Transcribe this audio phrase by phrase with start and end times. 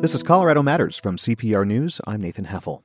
[0.00, 2.00] This is Colorado Matters from CPR News.
[2.06, 2.82] I'm Nathan Heffel.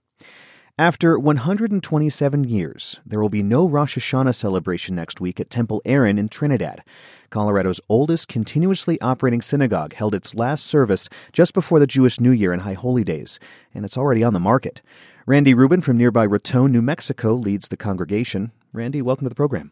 [0.80, 6.18] After 127 years, there will be no Rosh Hashanah celebration next week at Temple Aaron
[6.18, 6.84] in Trinidad.
[7.30, 12.52] Colorado's oldest continuously operating synagogue held its last service just before the Jewish New Year
[12.52, 13.40] and High Holy Days,
[13.76, 14.82] and it's already on the market.
[15.28, 18.52] Randy Rubin from nearby Raton, New Mexico leads the congregation.
[18.74, 19.72] Randy, welcome to the program.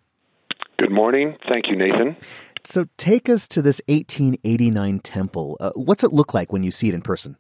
[0.78, 1.38] Good morning.
[1.50, 2.18] Thank you, Nathan.
[2.68, 5.58] So take us to this 1889 temple.
[5.60, 7.38] Uh, what's it look like when you see it in person?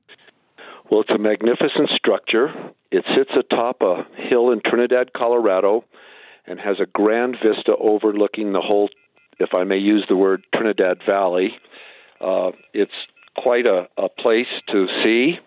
[0.90, 2.50] Well, it's a magnificent structure.
[2.92, 5.86] It sits atop a hill in Trinidad, Colorado,
[6.46, 8.90] and has a grand vista overlooking the whole,
[9.40, 11.52] if I may use the word, Trinidad Valley.
[12.20, 12.92] Uh, it's
[13.38, 15.40] quite a, a place to see,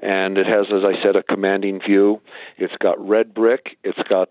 [0.00, 2.20] and it has, as I said, a commanding view.
[2.58, 3.78] It's got red brick.
[3.84, 4.30] It's got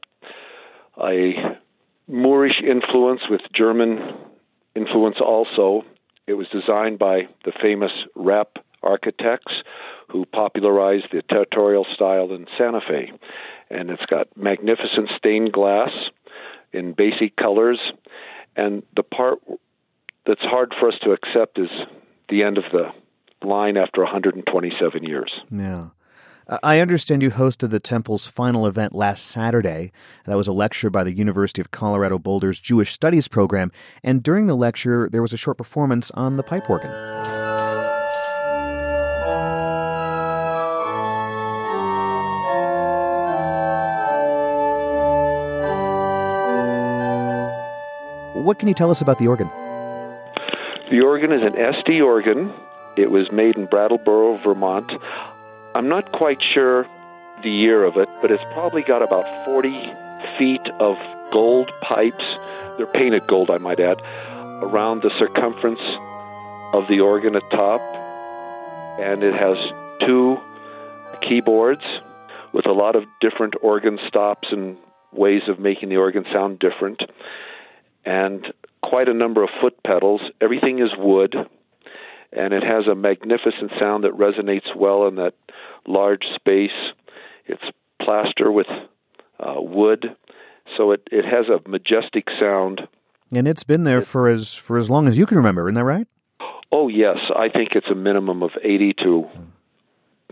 [1.01, 1.57] a
[2.07, 3.99] Moorish influence with German
[4.79, 5.83] influence also.
[6.27, 9.53] It was designed by the famous Rapp architects
[10.09, 13.11] who popularized the territorial style in Santa Fe.
[13.69, 15.91] And it's got magnificent stained glass
[16.71, 17.79] in basic colors.
[18.55, 19.39] And the part
[20.25, 21.69] that's hard for us to accept is
[22.29, 22.91] the end of the
[23.47, 25.31] line after 127 years.
[25.51, 25.89] Yeah.
[26.49, 29.91] Uh, I understand you hosted the temple's final event last Saturday.
[30.25, 33.71] That was a lecture by the University of Colorado Boulder's Jewish Studies program,
[34.03, 36.89] and during the lecture, there was a short performance on the pipe organ.
[48.43, 49.47] What can you tell us about the organ?
[50.89, 52.51] The organ is an Estey organ.
[52.97, 54.91] It was made in Brattleboro, Vermont.
[55.75, 56.87] I'm not quite sure
[57.43, 59.69] the year of it, but it's probably got about 40
[60.37, 60.97] feet of
[61.31, 62.23] gold pipes.
[62.77, 64.01] They're painted gold, I might add,
[64.63, 65.79] around the circumference
[66.73, 67.81] of the organ at top.
[68.99, 69.57] And it has
[70.05, 70.37] two
[71.21, 71.83] keyboards
[72.51, 74.75] with a lot of different organ stops and
[75.13, 77.01] ways of making the organ sound different.
[78.05, 78.45] And
[78.81, 80.21] quite a number of foot pedals.
[80.41, 81.35] Everything is wood
[82.31, 85.33] and it has a magnificent sound that resonates well in that
[85.87, 86.69] large space.
[87.45, 87.63] It's
[88.01, 88.67] plaster with
[89.39, 90.15] uh, wood,
[90.77, 92.81] so it, it has a majestic sound.
[93.33, 95.83] And it's been there for as for as long as you can remember, isn't that
[95.83, 96.07] right?
[96.71, 99.27] Oh yes, I think it's a minimum of eighty to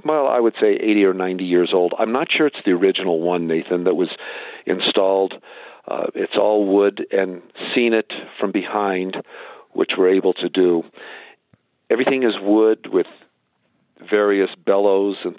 [0.06, 1.94] well, I would say 80 or 90 years old.
[1.98, 4.10] I'm not sure it's the original one, Nathan, that was
[4.66, 5.34] installed.
[5.88, 7.42] Uh, it's all wood, and
[7.76, 9.18] seen it from behind,
[9.74, 10.84] which we're able to do
[11.90, 13.08] everything is wood with
[14.10, 15.36] various bellows and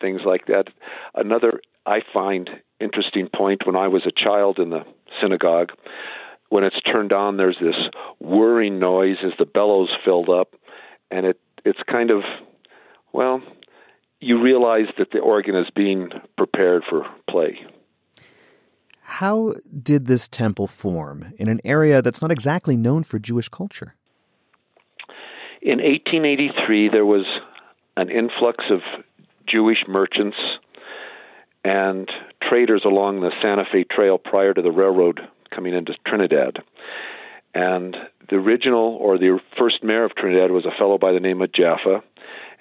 [0.00, 0.68] things like that.
[1.14, 2.48] Another I find
[2.80, 4.84] interesting point when I was a child in the
[5.20, 5.70] synagogue,
[6.48, 7.76] when it's turned on, there's this
[8.20, 10.54] whirring noise as the bellows filled up,
[11.10, 12.22] and it it's kind of
[13.12, 13.42] well,
[14.20, 17.58] you realize that the organ is being prepared for play.
[19.02, 23.94] How did this temple form in an area that's not exactly known for Jewish culture?
[25.68, 27.26] In 1883, there was
[27.94, 28.80] an influx of
[29.46, 30.38] Jewish merchants
[31.62, 35.20] and traders along the Santa Fe Trail prior to the railroad
[35.54, 36.60] coming into Trinidad.
[37.52, 37.94] And
[38.30, 41.52] the original or the first mayor of Trinidad was a fellow by the name of
[41.52, 42.02] Jaffa,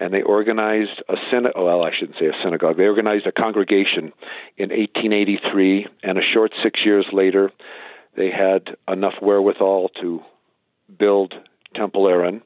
[0.02, 1.54] and they organized a synagogue.
[1.56, 2.76] Oh, well, I shouldn't say a synagogue.
[2.76, 4.12] They organized a congregation
[4.58, 7.54] in 1883, and a short six years later,
[8.18, 10.24] they had enough wherewithal to
[11.00, 11.34] build
[11.74, 12.42] Temple Aaron,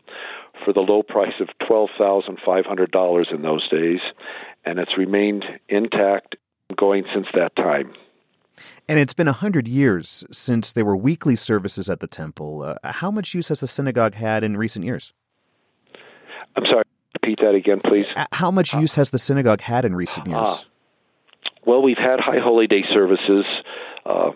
[0.63, 3.99] for the low price of $12,500 in those days,
[4.66, 6.35] and it's remained intact
[6.77, 7.94] going since that time.
[8.88, 12.61] And it's been a hundred years since there were weekly services at the temple.
[12.61, 15.13] Uh, how much use has the synagogue had in recent years?
[16.55, 16.83] I'm sorry,
[17.22, 18.05] repeat that again, please.
[18.16, 20.47] Uh, how much use has the synagogue had in recent years?
[20.47, 20.57] Uh,
[21.66, 23.45] well, we've had High Holy Day services
[24.05, 24.31] uh,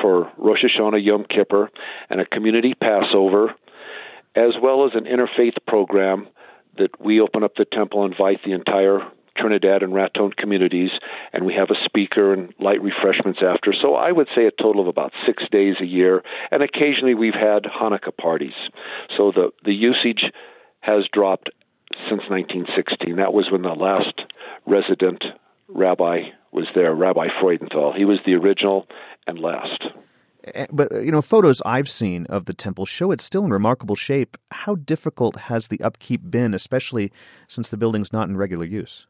[0.00, 1.70] for Rosh Hashanah, Yom Kippur,
[2.10, 3.54] and a community Passover
[4.36, 6.28] as well as an interfaith program
[6.78, 9.00] that we open up the temple, invite the entire
[9.36, 10.90] Trinidad and Raton communities,
[11.32, 13.74] and we have a speaker and light refreshments after.
[13.80, 17.34] So I would say a total of about six days a year, and occasionally we've
[17.34, 18.56] had Hanukkah parties.
[19.16, 20.24] So the the usage
[20.80, 21.50] has dropped
[22.08, 23.16] since 1916.
[23.16, 24.20] That was when the last
[24.66, 25.24] resident
[25.68, 27.96] rabbi was there, Rabbi Freudenthal.
[27.96, 28.86] He was the original
[29.26, 29.84] and last.
[30.54, 33.96] Eh, but you know, photos I've seen of the temple show it's still in remarkable
[33.96, 34.36] shape.
[34.50, 37.12] How difficult has the upkeep been, especially
[37.48, 39.06] since the building's not in regular use?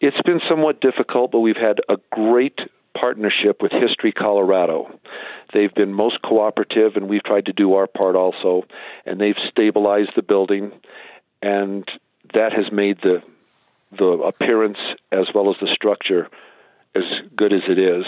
[0.00, 2.58] It's been somewhat difficult, but we've had a great
[2.98, 4.98] partnership with History Colorado.
[5.52, 8.64] They've been most cooperative, and we've tried to do our part also.
[9.04, 10.72] And they've stabilized the building,
[11.42, 11.84] and
[12.34, 13.22] that has made the
[13.96, 14.78] the appearance
[15.12, 16.28] as well as the structure
[16.96, 17.02] as
[17.36, 18.04] good as it is.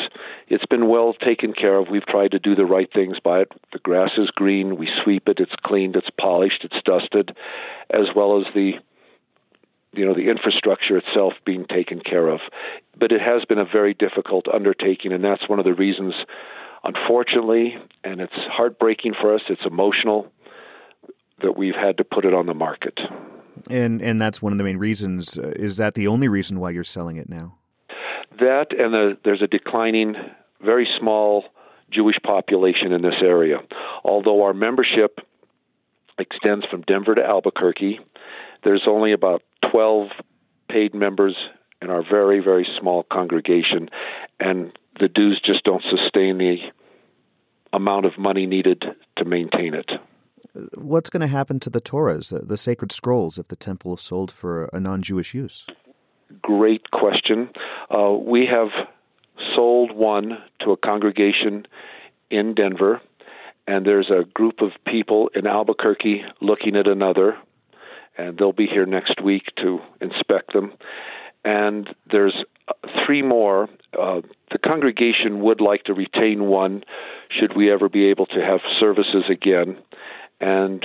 [0.49, 1.89] It's been well taken care of.
[1.91, 3.53] We've tried to do the right things by it.
[3.73, 4.77] The grass is green.
[4.77, 5.39] We sweep it.
[5.41, 5.97] It's cleaned.
[5.97, 6.65] It's polished.
[6.65, 7.37] It's dusted,
[7.91, 8.73] as well as the
[9.93, 12.41] you know the infrastructure itself being taken care of.
[12.99, 16.15] But it has been a very difficult undertaking, and that's one of the reasons,
[16.85, 19.43] unfortunately, and it's heartbreaking for us.
[19.49, 20.33] It's emotional
[21.43, 22.99] that we've had to put it on the market.
[23.71, 25.39] And and that's one of the main reasons.
[25.39, 27.58] Uh, is that the only reason why you're selling it now?
[28.39, 30.15] That and the, there's a declining,
[30.61, 31.45] very small
[31.91, 33.59] Jewish population in this area.
[34.05, 35.21] Although our membership
[36.19, 38.01] extends from Denver to Albuquerque,
[38.65, 40.09] there's only about 12
[40.69, 41.37] paid members
[41.81, 43.89] in our very, very small congregation,
[44.41, 46.57] and the dues just don't sustain the
[47.73, 48.85] amount of money needed
[49.17, 49.91] to maintain it.
[50.75, 54.33] What's going to happen to the Torahs, the sacred scrolls, if the temple is sold
[54.33, 55.67] for a non Jewish use?
[56.43, 57.51] Great question.
[57.91, 58.69] Uh, we have
[59.55, 61.67] sold one to a congregation
[62.31, 63.01] in Denver,
[63.67, 67.37] and there's a group of people in Albuquerque looking at another,
[68.17, 70.73] and they'll be here next week to inspect them.
[71.45, 72.35] And there's
[72.67, 72.73] uh,
[73.07, 73.69] three more.
[73.99, 76.85] Uh, the congregation would like to retain one
[77.31, 79.79] should we ever be able to have services again.
[80.41, 80.85] And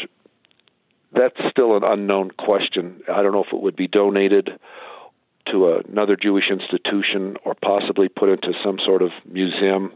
[1.14, 3.02] that's still an unknown question.
[3.12, 4.50] I don't know if it would be donated
[5.52, 9.94] to another Jewish institution or possibly put into some sort of museum.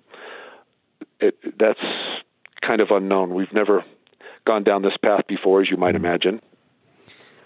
[1.20, 1.80] It, that's
[2.66, 3.34] kind of unknown.
[3.34, 3.84] We've never
[4.46, 6.06] gone down this path before, as you might mm-hmm.
[6.06, 6.42] imagine.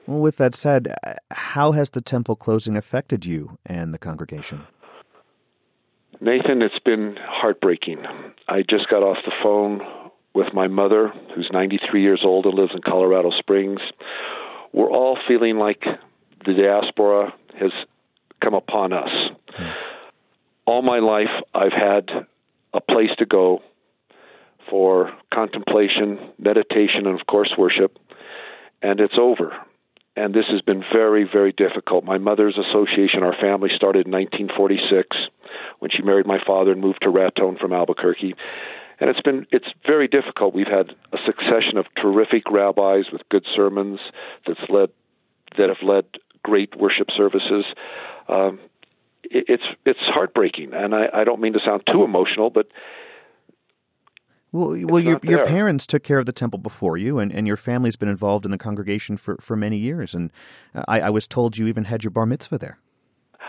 [0.08, 0.94] Well, with that said,
[1.32, 4.66] how has the temple closing affected you and the congregation?
[6.20, 8.04] Nathan, it's been heartbreaking.
[8.48, 9.82] I just got off the phone
[10.34, 13.82] with my mother, who's 93 years old and lives in Colorado Springs.
[14.72, 15.84] We're all feeling like
[16.46, 17.72] the diaspora has
[18.42, 19.10] come upon us.
[20.66, 22.10] All my life, I've had
[22.74, 23.62] a place to go
[24.70, 27.98] for contemplation, meditation, and of course, worship,
[28.82, 29.54] and it's over.
[30.16, 32.04] And this has been very, very difficult.
[32.04, 35.18] My mother's association, our family, started in 1946
[35.80, 38.36] when she married my father and moved to Raton from Albuquerque.
[39.00, 40.54] And it's been it's very difficult.
[40.54, 44.00] We've had a succession of terrific rabbis with good sermons
[44.46, 44.90] that's led
[45.58, 46.06] that have led
[46.44, 47.66] great worship services.
[48.28, 48.60] Um,
[49.24, 52.68] it, it's it's heartbreaking, and I, I don't mean to sound too emotional, but
[54.52, 57.56] well, well, your your parents took care of the temple before you, and, and your
[57.56, 60.14] family's been involved in the congregation for, for many years.
[60.14, 60.30] And
[60.88, 62.78] I, I was told you even had your bar mitzvah there.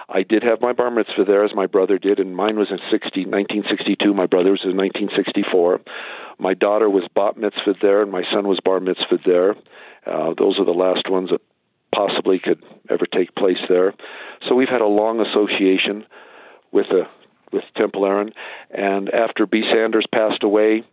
[0.08, 2.78] I did have my bar mitzvah there, as my brother did, and mine was in
[2.90, 4.14] 60, 1962.
[4.14, 5.80] My brother's in 1964.
[6.38, 9.50] My daughter was bat mitzvah there, and my son was bar mitzvah there.
[10.06, 11.40] Uh, those are the last ones that
[11.94, 13.94] possibly could ever take place there.
[14.48, 16.06] So we've had a long association
[16.70, 17.08] with a
[17.52, 18.32] with Temple Aaron,
[18.70, 19.62] and after B.
[19.70, 20.84] Sanders passed away,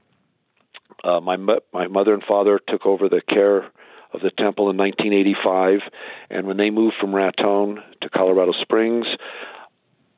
[1.04, 1.38] uh, my
[1.74, 3.70] my mother and father took over the care
[4.12, 5.82] of the temple in 1985,
[6.30, 9.06] and when they moved from Raton to Colorado Springs,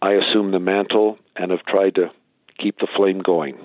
[0.02, 2.12] I assumed the mantle and have tried to
[2.58, 3.60] keep the flame going.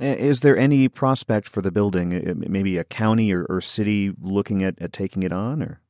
[0.00, 4.80] Is there any prospect for the building, maybe a county or, or city looking at,
[4.82, 5.80] at taking it on, or?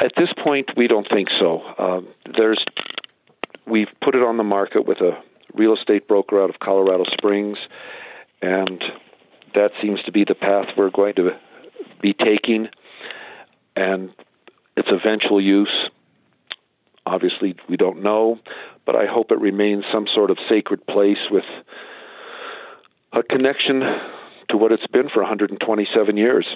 [0.00, 1.60] At this point, we don't think so.
[1.78, 2.00] Uh,
[2.36, 2.62] there's
[3.66, 5.18] we've put it on the market with a
[5.54, 7.58] real estate broker out of Colorado Springs,
[8.42, 8.82] and
[9.54, 11.30] that seems to be the path we're going to
[12.02, 12.68] be taking.
[13.76, 14.10] And
[14.76, 15.72] its eventual use,
[17.06, 18.38] obviously, we don't know,
[18.84, 21.44] but I hope it remains some sort of sacred place with
[23.12, 23.80] a connection
[24.50, 26.46] to what it's been for 127 years.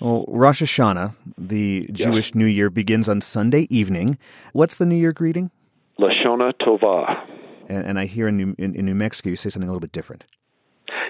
[0.00, 2.34] Well, Rosh Hashanah, the Jewish yes.
[2.34, 4.18] New Year, begins on Sunday evening.
[4.52, 5.50] What's the New Year greeting?
[5.98, 7.24] Lashona Tova.
[7.68, 9.80] And, and I hear in New, in, in New Mexico you say something a little
[9.80, 10.24] bit different.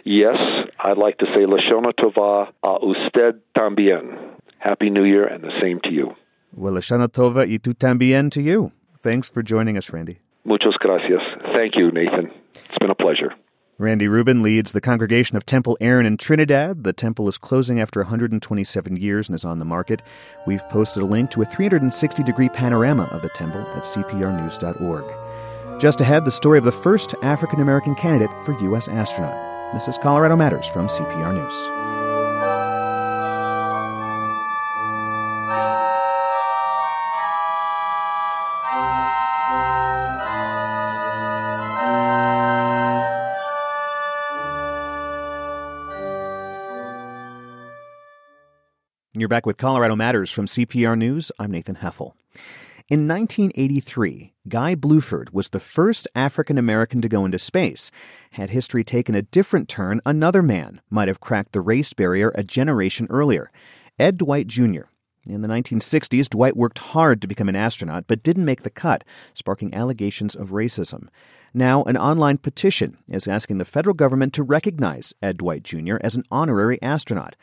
[0.04, 0.36] Yes,
[0.78, 4.34] I'd like to say Lashona Tova a usted también.
[4.58, 6.14] Happy New Year and the same to you.
[6.54, 8.72] Well, Lashona Tova y tu también to you.
[9.00, 10.18] Thanks for joining us, Randy.
[10.44, 11.20] Muchas gracias.
[11.54, 12.30] Thank you, Nathan.
[12.54, 13.34] It's been a pleasure.
[13.76, 16.84] Randy Rubin leads the congregation of Temple Aaron in Trinidad.
[16.84, 20.00] The temple is closing after 127 years and is on the market.
[20.46, 25.80] We've posted a link to a 360 degree panorama of the temple at cprnews.org.
[25.80, 28.86] Just ahead, the story of the first African American candidate for U.S.
[28.86, 29.74] astronaut.
[29.74, 32.03] This is Colorado Matters from CPR News.
[49.34, 51.32] Back with Colorado Matters from CPR News.
[51.40, 52.12] I'm Nathan Heffel.
[52.88, 57.90] In 1983, Guy Bluford was the first African American to go into space.
[58.30, 62.44] Had history taken a different turn, another man might have cracked the race barrier a
[62.44, 63.50] generation earlier.
[63.98, 64.82] Ed Dwight Jr.
[65.26, 69.02] In the 1960s, Dwight worked hard to become an astronaut, but didn't make the cut,
[69.32, 71.08] sparking allegations of racism.
[71.52, 75.96] Now, an online petition is asking the federal government to recognize Ed Dwight Jr.
[76.02, 77.34] as an honorary astronaut.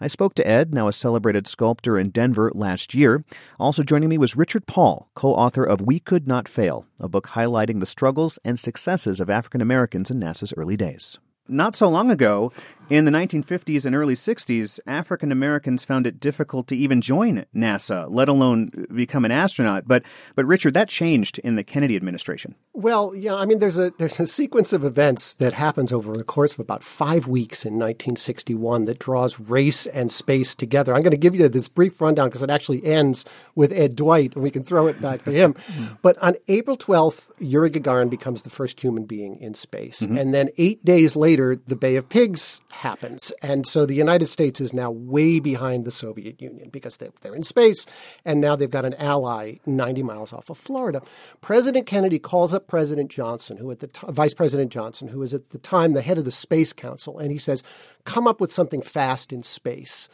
[0.00, 3.24] I spoke to Ed, now a celebrated sculptor in Denver, last year.
[3.58, 7.28] Also joining me was Richard Paul, co author of We Could Not Fail, a book
[7.28, 12.10] highlighting the struggles and successes of African Americans in NASA's early days not so long
[12.10, 12.52] ago,
[12.90, 18.06] in the 1950s and early 60s, African Americans found it difficult to even join NASA,
[18.10, 19.86] let alone become an astronaut.
[19.86, 20.04] But,
[20.34, 22.54] but Richard, that changed in the Kennedy administration.
[22.74, 26.24] Well, yeah, I mean, there's a there's a sequence of events that happens over the
[26.24, 30.94] course of about five weeks in 1961 that draws race and space together.
[30.94, 34.34] I'm going to give you this brief rundown because it actually ends with Ed Dwight,
[34.34, 35.54] and we can throw it back to him.
[36.02, 40.18] but on April 12th, Yuri Gagarin becomes the first human being in space, mm-hmm.
[40.18, 43.32] and then eight days later later, the Bay of Pigs happens.
[43.42, 47.34] And so the United States is now way behind the Soviet Union because they're, they're
[47.34, 47.86] in space.
[48.24, 51.02] And now they've got an ally 90 miles off of Florida.
[51.40, 55.34] President Kennedy calls up President Johnson, who at the t- Vice President Johnson, who was
[55.34, 57.64] at the time the head of the Space Council, and he says,
[58.04, 60.08] come up with something fast in space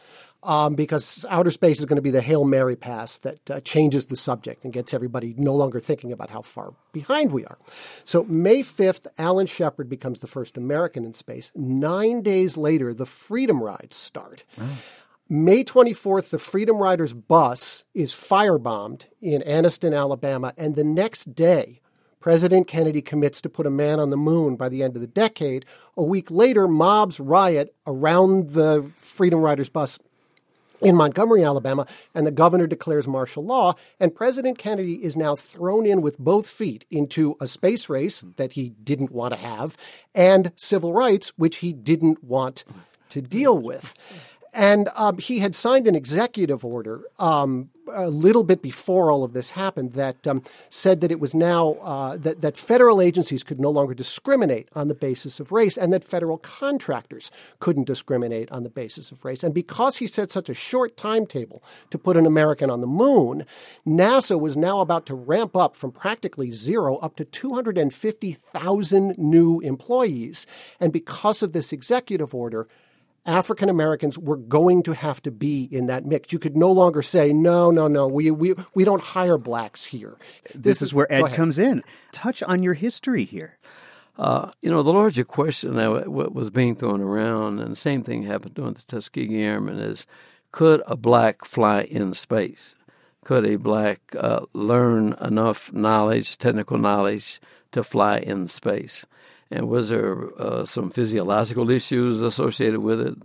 [0.45, 4.05] um, because outer space is going to be the Hail Mary pass that uh, changes
[4.05, 7.57] the subject and gets everybody no longer thinking about how far behind we are.
[8.03, 11.51] So, May 5th, Alan Shepard becomes the first American in space.
[11.55, 14.45] Nine days later, the Freedom Rides start.
[14.57, 14.67] Wow.
[15.27, 21.81] May 24th, the Freedom Riders bus is firebombed in Anniston, Alabama, and the next day,
[22.19, 25.07] President Kennedy commits to put a man on the moon by the end of the
[25.07, 25.65] decade.
[25.97, 29.99] A week later, mobs riot around the Freedom Riders bus
[30.81, 33.73] in Montgomery, Alabama, and the governor declares martial law.
[33.99, 38.53] And President Kennedy is now thrown in with both feet into a space race that
[38.53, 39.77] he didn't want to have
[40.13, 42.63] and civil rights, which he didn't want
[43.09, 43.93] to deal with.
[44.55, 49.33] And um, he had signed an executive order um, a little bit before all of
[49.33, 53.59] this happened that um, said that it was now uh, that, that federal agencies could
[53.59, 58.63] no longer discriminate on the basis of race and that federal contractors couldn't discriminate on
[58.63, 59.43] the basis of race.
[59.43, 63.45] And because he set such a short timetable to put an American on the moon,
[63.85, 70.47] NASA was now about to ramp up from practically zero up to 250,000 new employees.
[70.79, 72.67] And because of this executive order,
[73.25, 76.31] African Americans were going to have to be in that mix.
[76.31, 80.17] You could no longer say, no, no, no, we, we, we don't hire blacks here.
[80.43, 81.83] This, this is, where Ed comes in.
[82.11, 83.57] Touch on your history here.
[84.17, 88.23] Uh, you know, the larger question that was being thrown around, and the same thing
[88.23, 90.05] happened during the Tuskegee Airmen, is
[90.51, 92.75] could a black fly in space?
[93.25, 97.41] Could a black uh, learn enough knowledge, technical knowledge,
[97.71, 99.05] to fly in space?
[99.55, 103.15] And was there uh, some physiological issues associated with it?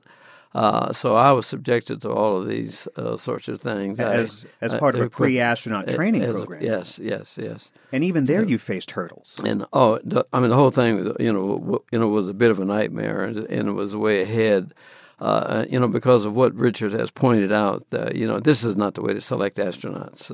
[0.52, 4.64] Uh, so I was subjected to all of these uh, sorts of things as I,
[4.64, 6.62] as part of a pre-astronaut training as, program.
[6.62, 7.70] Yes, yes, yes.
[7.92, 8.48] And even there, yeah.
[8.48, 9.40] you faced hurdles.
[9.44, 12.50] And oh, the, I mean, the whole thing, you know, you know, was a bit
[12.50, 14.74] of a nightmare, and, and it was way ahead.
[15.20, 18.74] Uh, you know, because of what Richard has pointed out, uh, you know, this is
[18.74, 20.30] not the way to select astronauts.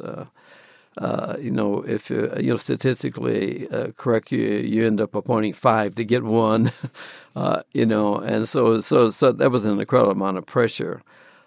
[0.99, 5.53] Uh, you know, if uh, you know statistically uh, correct, you you end up appointing
[5.53, 6.73] five to get one.
[7.37, 11.03] Uh, you know, and so so so that was an incredible amount of pressure,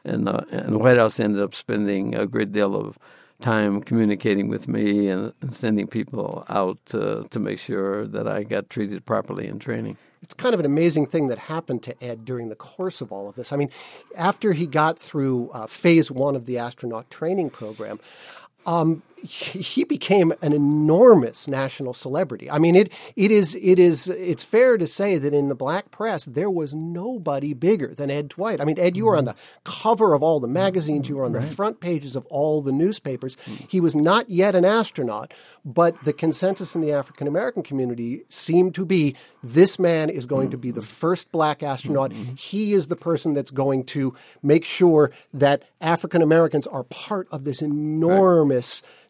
[0.06, 2.96] and uh, and the White House ended up spending a great deal of
[3.42, 8.44] time communicating with me and, and sending people out to to make sure that I
[8.44, 12.26] got treated properly in training it's kind of an amazing thing that happened to Ed
[12.26, 13.54] during the course of all of this.
[13.54, 13.70] I mean,
[14.18, 18.00] after he got through uh, phase one of the astronaut training program,
[18.70, 22.50] um, he became an enormous national celebrity.
[22.50, 25.92] I mean, it it is it is it's fair to say that in the black
[25.92, 28.62] press there was nobody bigger than Ed Dwight.
[28.62, 29.38] I mean, Ed, you were on mm-hmm.
[29.64, 32.72] the cover of all the magazines, you were on the front pages of all the
[32.72, 33.36] newspapers.
[33.36, 33.70] Mm.
[33.70, 35.34] He was not yet an astronaut,
[35.66, 40.52] but the consensus in the African American community seemed to be this man is going
[40.52, 40.88] to be the mm-hmm.
[40.88, 42.12] first black astronaut.
[42.12, 42.36] Mm-hmm.
[42.36, 47.44] He is the person that's going to make sure that African Americans are part of
[47.44, 48.59] this enormous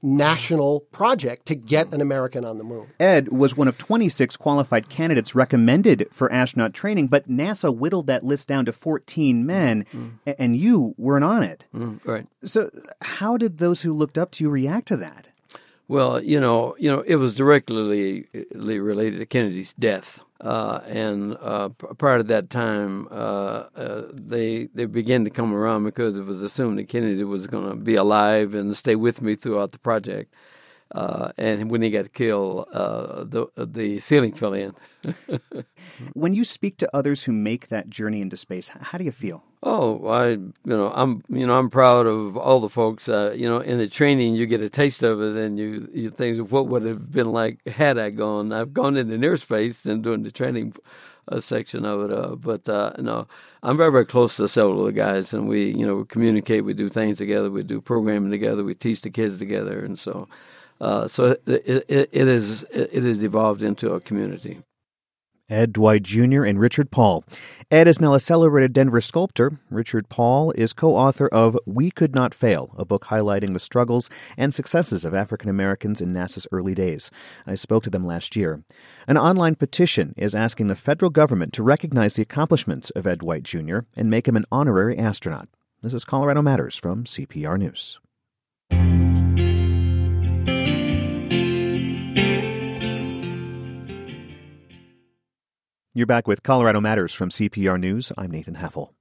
[0.01, 2.87] national project to get an American on the moon.
[2.99, 8.23] Ed was one of 26 qualified candidates recommended for astronaut training, but NASA whittled that
[8.23, 10.11] list down to 14 men, mm.
[10.25, 11.65] and you weren't on it.
[11.73, 12.27] Mm, right.
[12.43, 12.69] So,
[13.01, 15.29] how did those who looked up to you react to that?
[15.87, 20.21] Well, you know, you know, it was directly related to Kennedy's death.
[20.41, 25.83] Uh, and uh, prior to that time, uh, uh, they they began to come around
[25.83, 29.35] because it was assumed that Kennedy was going to be alive and stay with me
[29.35, 30.33] throughout the project.
[30.95, 34.73] Uh, and when he got killed, uh, the the ceiling fell in.
[36.13, 39.43] when you speak to others who make that journey into space, how do you feel?
[39.61, 43.07] Oh, I you know I'm you know I'm proud of all the folks.
[43.07, 46.09] Uh, you know, in the training you get a taste of it, and you you
[46.09, 48.51] think of what would have been like had I gone.
[48.51, 50.73] I've gone into near space and doing the training
[51.27, 53.27] uh, section of it, uh, but uh, no,
[53.61, 56.65] I'm very very close to several of the guys, and we you know we communicate,
[56.65, 60.27] we do things together, we do programming together, we teach the kids together, and so.
[60.81, 64.61] Uh, so it, it, it is it has evolved into a community.
[65.49, 66.43] Ed Dwight Jr.
[66.43, 67.23] and Richard Paul.
[67.71, 69.59] Ed is now a celebrated Denver sculptor.
[69.71, 74.09] Richard Paul is co author of We Could Not Fail, a book highlighting the struggles
[74.37, 77.09] and successes of African Americans in NASA's early days.
[77.47, 78.63] I spoke to them last year.
[79.07, 83.43] An online petition is asking the federal government to recognize the accomplishments of Ed Dwight
[83.43, 83.79] Jr.
[83.95, 85.49] and make him an honorary astronaut.
[85.81, 87.99] This is Colorado Matters from CPR News.
[95.99, 98.13] You're back with Colorado Matters from CPR News.
[98.17, 98.91] I'm Nathan Heffel.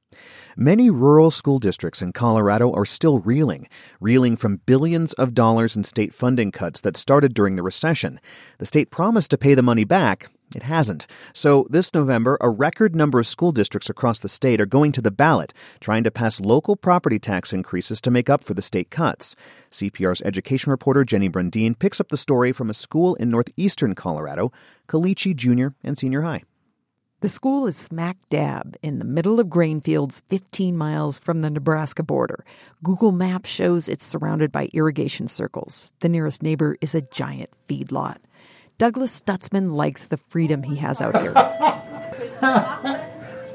[0.57, 3.69] Many rural school districts in Colorado are still reeling,
[4.01, 8.19] reeling from billions of dollars in state funding cuts that started during the recession.
[8.59, 10.29] The state promised to pay the money back.
[10.57, 11.07] It hasn't.
[11.35, 15.01] So this November, a record number of school districts across the state are going to
[15.01, 18.91] the ballot, trying to pass local property tax increases to make up for the state
[18.91, 19.37] cuts.
[19.71, 24.51] CPR's education reporter Jenny Brundin picks up the story from a school in northeastern Colorado,
[24.89, 26.43] Caliche Junior and Senior High.
[27.21, 31.51] The school is smack dab in the middle of grain fields 15 miles from the
[31.51, 32.45] Nebraska border.
[32.85, 35.93] Google Maps shows it's surrounded by irrigation circles.
[35.99, 38.19] The nearest neighbor is a giant feedlot.
[38.79, 41.35] Douglas Stutzman likes the freedom he has out here.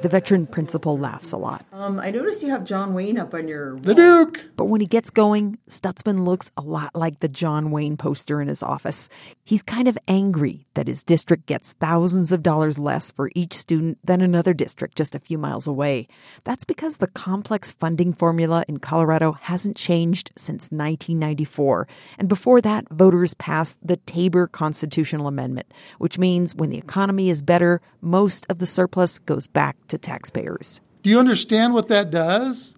[0.04, 1.66] The veteran principal laughs a lot.
[1.72, 3.80] Um, I noticed you have John Wayne up on your.
[3.80, 4.50] The Duke!
[4.58, 8.50] But when he gets going, Stutzman looks a lot like the John Wayne poster in
[8.50, 9.08] his office.
[9.46, 13.98] He's kind of angry that his district gets thousands of dollars less for each student
[14.04, 16.10] than another district just a few miles away.
[16.44, 21.88] That's because the complex funding formula in Colorado hasn't changed since 1994.
[22.18, 27.42] And before that, voters passed the TABOR Constitutional Amendment, which means when the economy is
[27.42, 30.82] better, most of the surplus goes back to taxpayers.
[31.02, 32.76] Do you understand what that does?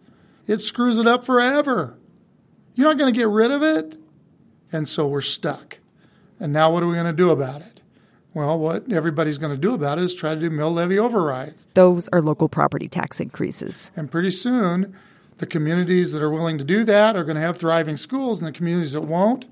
[0.48, 1.98] It screws it up forever.
[2.76, 3.98] You're not going to get rid of it.
[4.72, 5.80] And so we're stuck.
[6.40, 7.80] And now what are we going to do about it?
[8.34, 11.68] Well, what everybody's going to do about it is try to do mill levy overrides.
[11.74, 13.92] Those are local property tax increases.
[13.96, 14.94] And pretty soon,
[15.38, 18.48] the communities that are willing to do that are going to have thriving schools, and
[18.48, 19.46] the communities that won't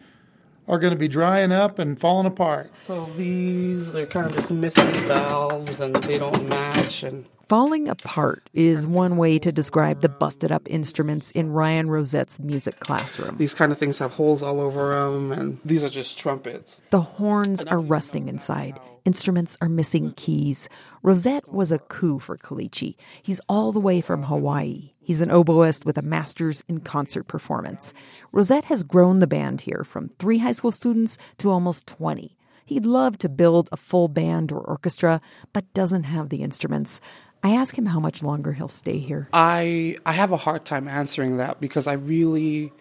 [0.67, 2.71] are going to be drying up and falling apart.
[2.77, 7.03] So these, they're kind of just missing valves and they don't match.
[7.03, 12.39] And Falling apart is one way to describe the busted up instruments in Ryan Rosette's
[12.39, 13.37] music classroom.
[13.37, 16.81] these kind of things have holes all over them, and these are just trumpets.
[16.89, 18.79] The horns are rusting inside.
[19.05, 20.67] Instruments are missing keys.
[21.03, 22.95] Rosette was a coup for Caliche.
[23.21, 24.93] He's all the way from Hawaii.
[24.99, 27.93] He's an oboist with a master's in concert performance.
[28.31, 32.35] Rosette has grown the band here from three high school students to almost 20.
[32.65, 37.01] He'd love to build a full band or orchestra, but doesn't have the instruments.
[37.43, 39.27] I ask him how much longer he'll stay here.
[39.33, 42.71] I I have a hard time answering that because I really,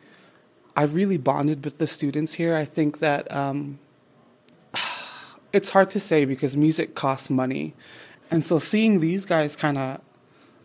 [0.76, 2.54] I really bonded with the students here.
[2.54, 3.80] I think that um,
[5.52, 7.74] it's hard to say because music costs money,
[8.30, 10.00] and so seeing these guys kind of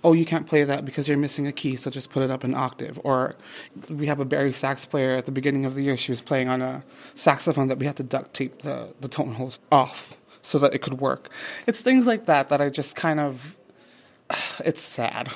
[0.03, 2.45] oh, you can't play that because you're missing a key, so just put it up
[2.45, 2.97] an octave.
[3.03, 3.35] Or
[3.89, 6.47] we have a bari sax player at the beginning of the year, she was playing
[6.47, 6.83] on a
[7.13, 10.79] saxophone that we had to duct tape the, the tone holes off so that it
[10.79, 11.29] could work.
[11.65, 13.56] It's things like that that I just kind of,
[14.65, 15.33] it's sad.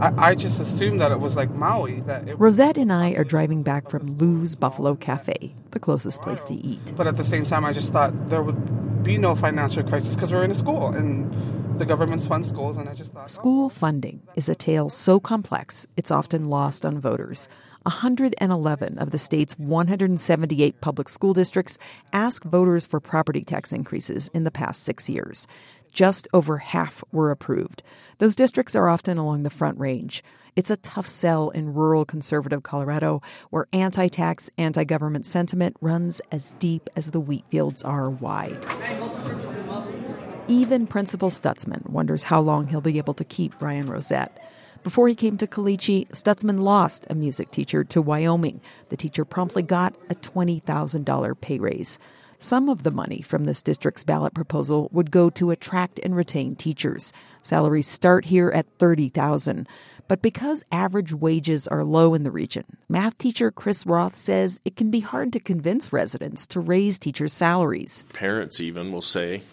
[0.00, 2.00] I, I just assumed that it was like Maui.
[2.00, 6.44] That it, Rosette and I are driving back from Lou's Buffalo Cafe, the closest place
[6.44, 6.94] to eat.
[6.96, 10.30] but at the same time, I just thought there would be no financial crisis because
[10.30, 11.32] we're in a school and
[11.78, 13.68] the government's fund schools, and I just thought School oh.
[13.68, 17.48] funding is a tale so complex it's often lost on voters.
[17.84, 21.78] 111 of the state's 178 public school districts
[22.12, 25.48] ask voters for property tax increases in the past six years.
[25.92, 27.82] Just over half were approved.
[28.18, 30.22] Those districts are often along the Front Range.
[30.56, 36.20] It's a tough sell in rural conservative Colorado, where anti tax, anti government sentiment runs
[36.30, 38.58] as deep as the wheat fields are wide.
[40.48, 44.38] Even Principal Stutzman wonders how long he'll be able to keep Ryan Rosette.
[44.82, 48.60] Before he came to Caliche, Stutzman lost a music teacher to Wyoming.
[48.88, 51.98] The teacher promptly got a $20,000 pay raise.
[52.42, 56.56] Some of the money from this district's ballot proposal would go to attract and retain
[56.56, 57.12] teachers.
[57.44, 59.68] Salaries start here at 30,000,
[60.08, 64.74] But because average wages are low in the region, math teacher Chris Roth says it
[64.74, 68.02] can be hard to convince residents to raise teachers' salaries.
[68.12, 69.44] Parents even will say,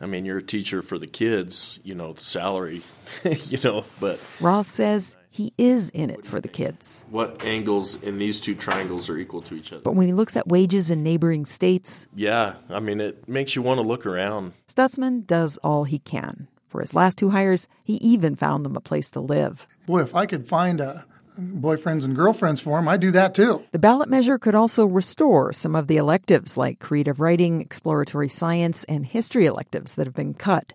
[0.00, 2.84] I mean, you're a teacher for the kids, you know, the salary,
[3.24, 4.18] you know, but.
[4.40, 7.04] Roth says he is in it for the kids.
[7.10, 9.82] What angles in these two triangles are equal to each other?
[9.82, 12.06] But when he looks at wages in neighboring states.
[12.14, 14.52] Yeah, I mean, it makes you want to look around.
[14.68, 16.48] Stutzman does all he can.
[16.68, 19.66] For his last two hires, he even found them a place to live.
[19.86, 21.06] Boy, if I could find a
[21.38, 23.64] boyfriends and girlfriends for him, I'd do that too.
[23.72, 28.84] The ballot measure could also restore some of the electives like creative writing, exploratory science,
[28.84, 30.72] and history electives that have been cut.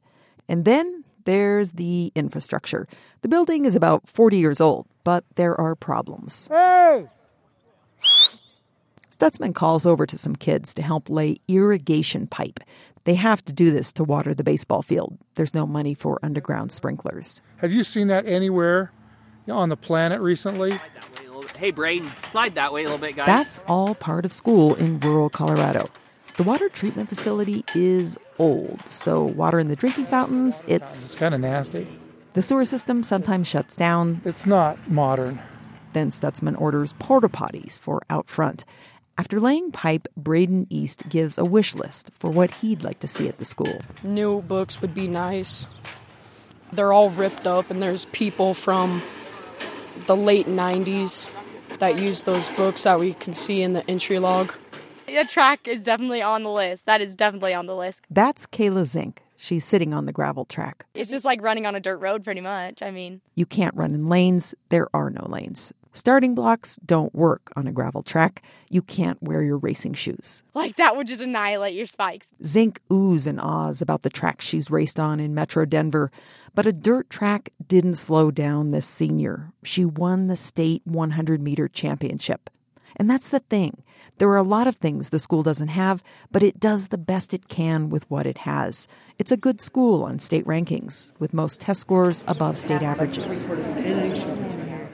[0.48, 2.88] And then there's the infrastructure.
[3.22, 6.48] The building is about 40 years old, but there are problems.
[6.48, 7.08] Hey!
[9.12, 12.60] Stutzman calls over to some kids to help lay irrigation pipe.
[13.06, 15.18] They have to do this to water the baseball field.
[15.36, 17.42] There's no money for underground sprinklers.
[17.58, 18.92] Have you seen that anywhere
[19.50, 20.80] on the planet recently?
[21.58, 23.26] Hey, Braden, slide that way a little bit, guys.
[23.28, 25.90] That's all part of school in rural Colorado.
[26.36, 31.36] The water treatment facility is old, so water in the drinking fountains, it's, it's kind
[31.36, 31.88] of nasty.
[32.34, 34.20] The sewer system sometimes shuts down.
[34.26, 35.40] It's not modern.
[35.94, 38.66] Then Stutzman orders porta potties for out front.
[39.16, 43.30] After laying pipe, Braden East gives a wish list for what he'd like to see
[43.30, 43.80] at the school.
[44.02, 45.68] New books would be nice.
[46.72, 49.04] They're all ripped up, and there's people from
[50.08, 51.30] the late 90s
[51.78, 54.52] that use those books that we can see in the entry log.
[55.14, 56.88] The track is definitely on the list.
[56.88, 58.04] That is definitely on the list.
[58.10, 59.22] That's Kayla Zink.
[59.38, 60.88] She's sitting on the gravel track.
[60.96, 62.82] It's just like running on a dirt road, pretty much.
[62.82, 64.56] I mean, you can't run in lanes.
[64.70, 65.72] There are no lanes.
[65.92, 68.42] Starting blocks don't work on a gravel track.
[68.72, 70.42] You can't wear your racing shoes.
[70.56, 72.32] Like that would just annihilate your spikes.
[72.44, 76.12] Zink oohs and ahs about the track she's raced on in Metro Denver.
[76.56, 79.54] But a dirt track didn't slow down this senior.
[79.64, 82.50] She won the state 100 meter championship.
[82.96, 83.84] And that's the thing.
[84.20, 87.34] There are a lot of things the school doesn't have, but it does the best
[87.34, 88.88] it can with what it has.
[89.18, 93.48] It's a good school on state rankings, with most test scores above state averages.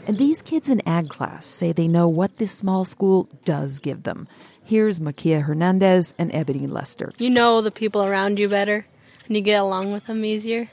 [0.07, 4.03] And these kids in ag class say they know what this small school does give
[4.03, 4.27] them.
[4.63, 7.11] Here's Makia Hernandez and Ebony Lester.
[7.17, 8.85] You know the people around you better,
[9.27, 10.69] and you get along with them easier.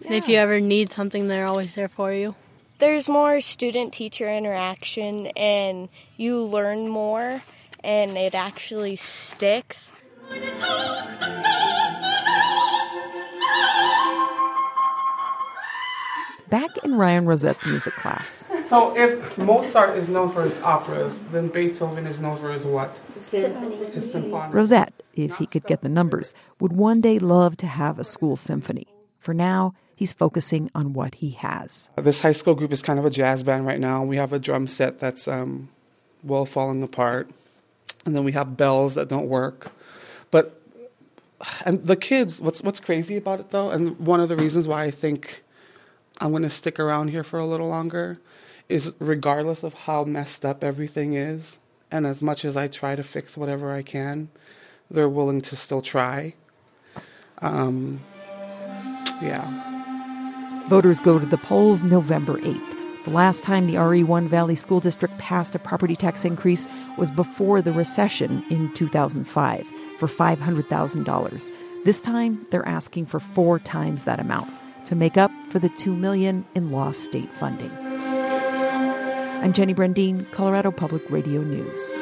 [0.00, 0.06] Yeah.
[0.06, 2.34] And if you ever need something, they're always there for you.
[2.78, 7.42] There's more student teacher interaction, and you learn more,
[7.82, 9.92] and it actually sticks.
[16.50, 18.46] Back in Ryan Rosette's music class.
[18.66, 22.94] So, if Mozart is known for his operas, then Beethoven is known for his what?
[23.12, 23.86] Symphony.
[23.86, 24.52] His symphony.
[24.52, 28.36] Rosette, if he could get the numbers, would one day love to have a school
[28.36, 28.86] symphony.
[29.18, 31.90] For now, he's focusing on what he has.
[31.96, 34.04] This high school group is kind of a jazz band right now.
[34.04, 35.70] We have a drum set that's um,
[36.22, 37.28] well falling apart,
[38.04, 39.72] and then we have bells that don't work.
[40.30, 40.60] But
[41.64, 44.84] and the kids, what's what's crazy about it though, and one of the reasons why
[44.84, 45.42] I think
[46.20, 48.20] I'm going to stick around here for a little longer
[48.68, 51.58] is regardless of how messed up everything is,
[51.90, 54.28] and as much as I try to fix whatever I can,
[54.90, 56.34] they're willing to still try.
[57.38, 58.00] Um,
[59.22, 59.75] yeah.
[60.68, 63.04] Voters go to the polls November 8th.
[63.04, 66.66] The last time the RE1 Valley School District passed a property tax increase
[66.98, 71.52] was before the recession in 2005 for $500,000.
[71.84, 74.52] This time, they're asking for four times that amount
[74.86, 77.70] to make up for the 2 million in lost state funding.
[79.40, 81.92] I'm Jenny Brundin, Colorado Public Radio News.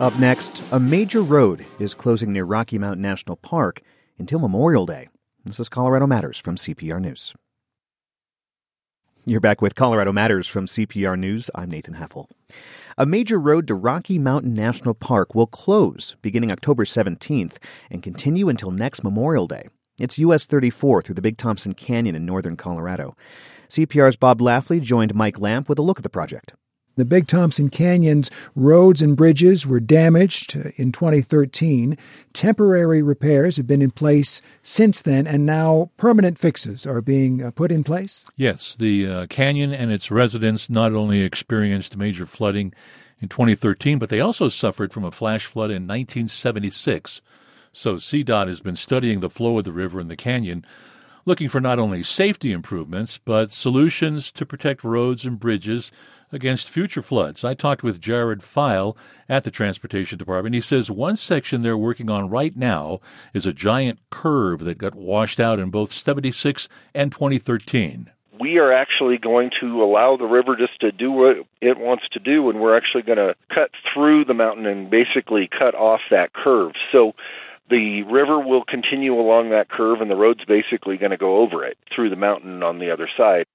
[0.00, 3.82] Up next, a major road is closing near Rocky Mountain National Park
[4.18, 5.08] until Memorial Day.
[5.44, 7.34] This is Colorado Matters from CPR News.
[9.24, 11.50] You're back with Colorado Matters from CPR News.
[11.54, 12.28] I'm Nathan Heffel.
[12.98, 17.58] A major road to Rocky Mountain National Park will close beginning October 17th
[17.90, 19.68] and continue until next Memorial Day.
[19.98, 23.16] It's US 34 through the Big Thompson Canyon in northern Colorado.
[23.68, 26.54] CPR's Bob Lafley joined Mike Lamp with a look at the project.
[26.96, 31.96] The Big Thompson Canyon's roads and bridges were damaged in 2013.
[32.32, 37.50] Temporary repairs have been in place since then, and now permanent fixes are being uh,
[37.50, 38.24] put in place?
[38.36, 38.76] Yes.
[38.76, 42.74] The uh, canyon and its residents not only experienced major flooding
[43.20, 47.22] in 2013, but they also suffered from a flash flood in 1976.
[47.72, 50.66] So CDOT has been studying the flow of the river in the canyon
[51.24, 55.92] looking for not only safety improvements, but solutions to protect roads and bridges
[56.32, 57.44] against future floods.
[57.44, 58.96] I talked with Jared Fiel
[59.28, 60.54] at the Transportation Department.
[60.54, 63.00] He says one section they're working on right now
[63.34, 68.10] is a giant curve that got washed out in both 76 and 2013
[68.42, 72.18] we are actually going to allow the river just to do what it wants to
[72.18, 76.32] do, and we're actually going to cut through the mountain and basically cut off that
[76.32, 76.72] curve.
[76.90, 77.12] So
[77.70, 81.64] the river will continue along that curve, and the road's basically going to go over
[81.64, 83.46] it through the mountain on the other side.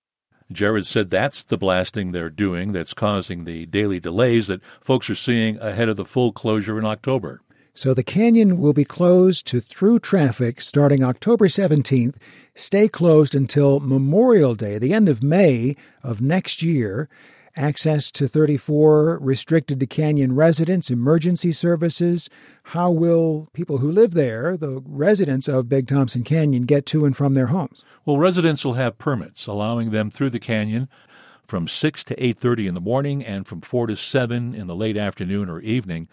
[0.52, 5.16] Jared said that's the blasting they're doing that's causing the daily delays that folks are
[5.16, 7.42] seeing ahead of the full closure in October.
[7.74, 12.16] So the canyon will be closed to through traffic starting October 17th,
[12.56, 17.08] stay closed until Memorial Day, the end of May of next year.
[17.58, 22.30] Access to 34 restricted to canyon residents, emergency services.
[22.66, 27.18] How will people who live there, the residents of Big Thompson Canyon, get to and
[27.18, 27.84] from their homes?
[28.06, 30.88] Well, residents will have permits allowing them through the canyon
[31.48, 34.96] from 6 to 8:30 in the morning and from 4 to 7 in the late
[34.96, 36.08] afternoon or evening.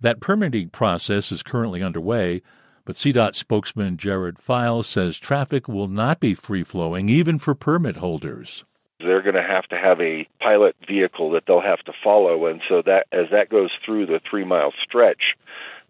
[0.00, 2.40] That permitting process is currently underway,
[2.86, 7.96] but CDOT spokesman Jared Files says traffic will not be free flowing even for permit
[7.96, 8.64] holders
[9.00, 12.46] they're going to have to have a pilot vehicle that they'll have to follow.
[12.46, 15.36] And so that as that goes through the 3 mile stretch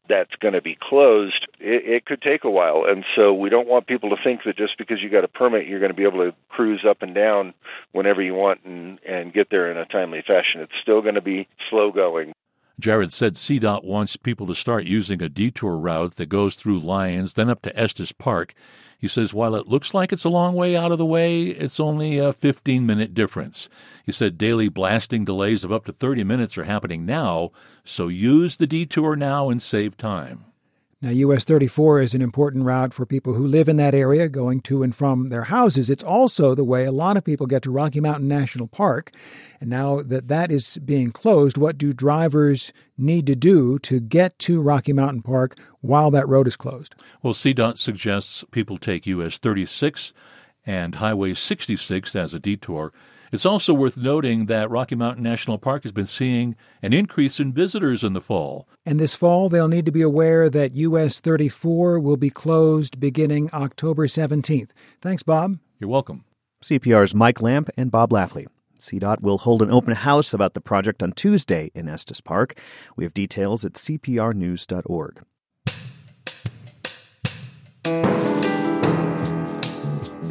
[0.08, 2.84] that's going to be closed it, it could take a while.
[2.88, 5.66] And so we don't want people to think that just because you got a permit
[5.66, 7.52] you're going to be able to cruise up and down
[7.92, 10.60] whenever you want and and get there in a timely fashion.
[10.60, 12.32] It's still going to be slow going
[12.80, 17.32] Jared said CDOT wants people to start using a detour route that goes through Lyons,
[17.32, 18.54] then up to Estes Park.
[18.96, 21.80] He says while it looks like it's a long way out of the way, it's
[21.80, 23.68] only a 15 minute difference.
[24.04, 27.50] He said daily blasting delays of up to 30 minutes are happening now,
[27.84, 30.44] so use the detour now and save time.
[31.00, 34.60] Now, US 34 is an important route for people who live in that area going
[34.62, 35.88] to and from their houses.
[35.88, 39.12] It's also the way a lot of people get to Rocky Mountain National Park.
[39.60, 44.36] And now that that is being closed, what do drivers need to do to get
[44.40, 46.96] to Rocky Mountain Park while that road is closed?
[47.22, 50.12] Well, CDOT suggests people take US 36
[50.66, 52.92] and Highway 66 as a detour.
[53.32, 57.52] It's also worth noting that Rocky Mountain National Park has been seeing an increase in
[57.52, 58.68] visitors in the fall.
[58.86, 63.50] And this fall, they'll need to be aware that US 34 will be closed beginning
[63.52, 64.70] October 17th.
[65.02, 65.58] Thanks, Bob.
[65.78, 66.24] You're welcome.
[66.62, 68.46] CPR's Mike Lamp and Bob Lafley.
[68.78, 72.58] CDOT will hold an open house about the project on Tuesday in Estes Park.
[72.96, 75.24] We have details at cprnews.org.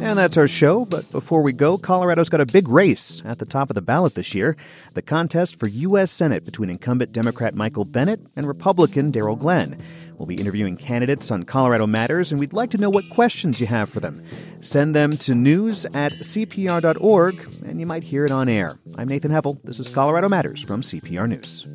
[0.08, 0.86] And that's our show.
[0.86, 4.14] But before we go, Colorado's got a big race at the top of the ballot
[4.14, 4.56] this year
[4.94, 6.10] the contest for U.S.
[6.10, 9.78] Senate between incumbent Democrat Michael Bennet and Republican Darryl Glenn.
[10.16, 13.66] We'll be interviewing candidates on Colorado Matters, and we'd like to know what questions you
[13.66, 14.24] have for them.
[14.62, 18.78] Send them to news at cpr.org, and you might hear it on air.
[18.96, 19.62] I'm Nathan Heffel.
[19.62, 21.66] This is Colorado Matters from CPR News.